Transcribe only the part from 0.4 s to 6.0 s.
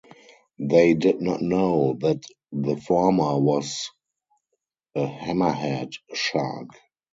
They did not know that the former was a hammerhead